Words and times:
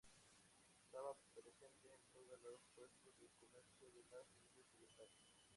Estaban 0.81 1.13
presentes 1.29 1.71
en 1.83 2.01
todos 2.11 2.41
los 2.41 2.59
puestos 2.73 3.13
de 3.19 3.27
comercio 3.39 3.91
de 3.91 4.03
las 4.09 4.25
Indias 4.57 4.67
Orientales. 4.97 5.21